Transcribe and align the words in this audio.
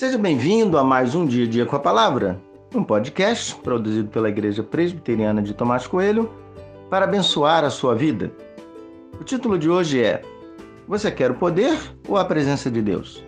Seja 0.00 0.16
bem-vindo 0.16 0.78
a 0.78 0.82
mais 0.82 1.14
um 1.14 1.26
Dia 1.26 1.44
a 1.44 1.46
Dia 1.46 1.66
com 1.66 1.76
a 1.76 1.78
Palavra, 1.78 2.40
um 2.74 2.82
podcast 2.82 3.54
produzido 3.56 4.08
pela 4.08 4.30
Igreja 4.30 4.62
Presbiteriana 4.62 5.42
de 5.42 5.52
Tomás 5.52 5.86
Coelho 5.86 6.30
para 6.88 7.04
abençoar 7.04 7.64
a 7.64 7.68
sua 7.68 7.94
vida. 7.94 8.32
O 9.20 9.24
título 9.24 9.58
de 9.58 9.68
hoje 9.68 10.02
é 10.02 10.22
Você 10.88 11.10
quer 11.10 11.30
o 11.30 11.34
poder 11.34 11.78
ou 12.08 12.16
a 12.16 12.24
presença 12.24 12.70
de 12.70 12.80
Deus? 12.80 13.22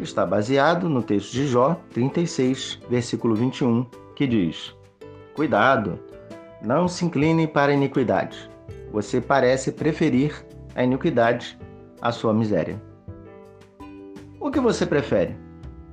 Está 0.00 0.26
baseado 0.26 0.88
no 0.88 1.04
texto 1.04 1.30
de 1.30 1.46
Jó 1.46 1.80
36, 1.92 2.80
versículo 2.90 3.36
21, 3.36 3.86
que 4.16 4.26
diz: 4.26 4.74
Cuidado, 5.36 6.00
não 6.60 6.88
se 6.88 7.04
incline 7.04 7.46
para 7.46 7.70
a 7.70 7.76
iniquidade. 7.76 8.50
Você 8.90 9.20
parece 9.20 9.70
preferir 9.70 10.44
a 10.74 10.82
iniquidade 10.82 11.56
à 12.00 12.10
sua 12.10 12.34
miséria. 12.34 12.82
O 14.40 14.50
que 14.50 14.58
você 14.58 14.84
prefere? 14.84 15.51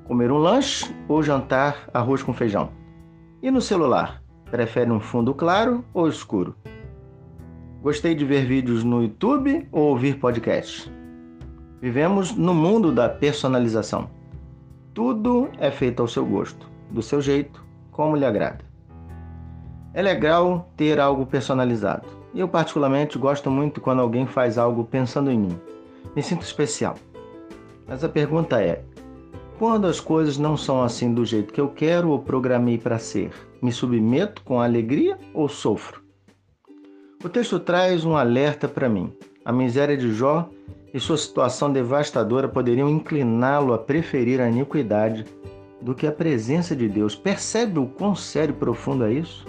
Comer 0.09 0.31
um 0.31 0.39
lanche 0.39 0.91
ou 1.07 1.21
jantar 1.21 1.87
arroz 1.93 2.23
com 2.23 2.33
feijão? 2.33 2.71
E 3.43 3.51
no 3.51 3.61
celular? 3.61 4.23
Prefere 4.49 4.89
um 4.89 4.99
fundo 4.99 5.35
claro 5.35 5.85
ou 5.93 6.09
escuro? 6.09 6.55
Gostei 7.83 8.15
de 8.15 8.25
ver 8.25 8.43
vídeos 8.43 8.83
no 8.83 9.03
YouTube 9.03 9.69
ou 9.71 9.89
ouvir 9.89 10.17
podcasts? 10.17 10.91
Vivemos 11.79 12.35
no 12.35 12.55
mundo 12.55 12.91
da 12.91 13.07
personalização. 13.07 14.09
Tudo 14.95 15.47
é 15.59 15.69
feito 15.69 16.01
ao 16.01 16.07
seu 16.07 16.25
gosto, 16.25 16.67
do 16.89 17.03
seu 17.03 17.21
jeito, 17.21 17.63
como 17.91 18.15
lhe 18.15 18.25
agrada. 18.25 18.65
É 19.93 20.01
legal 20.01 20.71
ter 20.75 20.99
algo 20.99 21.23
personalizado. 21.27 22.07
Eu, 22.33 22.47
particularmente, 22.47 23.19
gosto 23.19 23.51
muito 23.51 23.79
quando 23.79 24.01
alguém 24.01 24.25
faz 24.25 24.57
algo 24.57 24.85
pensando 24.85 25.29
em 25.29 25.37
mim. 25.37 25.61
Me 26.15 26.23
sinto 26.23 26.41
especial. 26.41 26.95
Mas 27.87 28.03
a 28.03 28.09
pergunta 28.09 28.59
é: 28.59 28.83
quando 29.59 29.87
as 29.87 29.99
coisas 29.99 30.37
não 30.37 30.55
são 30.55 30.81
assim 30.81 31.13
do 31.13 31.25
jeito 31.25 31.53
que 31.53 31.59
eu 31.59 31.67
quero 31.67 32.11
ou 32.11 32.19
programei 32.19 32.77
para 32.77 32.97
ser, 32.97 33.31
me 33.61 33.73
submeto 33.73 34.41
com 34.43 34.61
alegria 34.61 35.17
ou 35.33 35.49
sofro? 35.49 36.01
O 37.21 37.27
texto 37.27 37.59
traz 37.59 38.05
um 38.05 38.15
alerta 38.15 38.69
para 38.69 38.87
mim. 38.87 39.11
A 39.43 39.51
miséria 39.51 39.97
de 39.97 40.13
Jó 40.13 40.49
e 40.93 40.99
sua 40.99 41.17
situação 41.17 41.73
devastadora 41.73 42.47
poderiam 42.47 42.89
incliná-lo 42.89 43.73
a 43.73 43.77
preferir 43.77 44.39
a 44.39 44.47
iniquidade 44.47 45.25
do 45.81 45.93
que 45.93 46.07
a 46.07 46.11
presença 46.11 46.73
de 46.73 46.87
Deus. 46.87 47.13
Percebe 47.13 47.79
o 47.79 47.85
quão 47.85 48.15
sério 48.15 48.53
e 48.53 48.57
profundo 48.57 49.03
é 49.03 49.11
isso? 49.11 49.45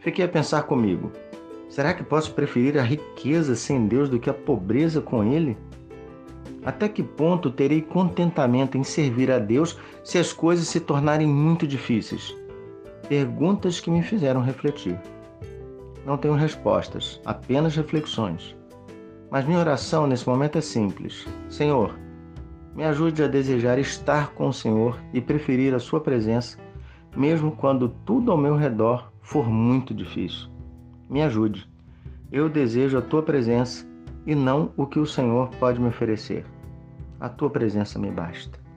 Fiquei 0.00 0.26
a 0.26 0.28
pensar 0.28 0.64
comigo: 0.64 1.10
será 1.70 1.94
que 1.94 2.02
posso 2.02 2.34
preferir 2.34 2.76
a 2.76 2.82
riqueza 2.82 3.54
sem 3.56 3.86
Deus 3.86 4.10
do 4.10 4.20
que 4.20 4.28
a 4.28 4.34
pobreza 4.34 5.00
com 5.00 5.24
Ele? 5.24 5.56
Até 6.68 6.86
que 6.86 7.02
ponto 7.02 7.50
terei 7.50 7.80
contentamento 7.80 8.76
em 8.76 8.84
servir 8.84 9.30
a 9.30 9.38
Deus 9.38 9.78
se 10.04 10.18
as 10.18 10.34
coisas 10.34 10.68
se 10.68 10.78
tornarem 10.78 11.26
muito 11.26 11.66
difíceis? 11.66 12.36
Perguntas 13.08 13.80
que 13.80 13.90
me 13.90 14.02
fizeram 14.02 14.42
refletir. 14.42 15.00
Não 16.04 16.18
tenho 16.18 16.34
respostas, 16.34 17.22
apenas 17.24 17.74
reflexões. 17.74 18.54
Mas 19.30 19.46
minha 19.46 19.60
oração 19.60 20.06
nesse 20.06 20.28
momento 20.28 20.58
é 20.58 20.60
simples: 20.60 21.26
Senhor, 21.48 21.98
me 22.74 22.84
ajude 22.84 23.22
a 23.22 23.28
desejar 23.28 23.78
estar 23.78 24.32
com 24.32 24.48
o 24.48 24.52
Senhor 24.52 25.00
e 25.14 25.22
preferir 25.22 25.72
a 25.72 25.78
Sua 25.78 26.02
presença, 26.02 26.58
mesmo 27.16 27.52
quando 27.52 27.88
tudo 28.04 28.30
ao 28.30 28.36
meu 28.36 28.56
redor 28.56 29.10
for 29.22 29.48
muito 29.48 29.94
difícil. 29.94 30.50
Me 31.08 31.22
ajude. 31.22 31.66
Eu 32.30 32.46
desejo 32.46 32.98
a 32.98 33.00
Tua 33.00 33.22
presença 33.22 33.86
e 34.26 34.34
não 34.34 34.70
o 34.76 34.86
que 34.86 34.98
o 34.98 35.06
Senhor 35.06 35.48
pode 35.58 35.80
me 35.80 35.88
oferecer. 35.88 36.44
A 37.20 37.28
tua 37.28 37.50
presença 37.50 37.98
me 37.98 38.10
basta. 38.10 38.67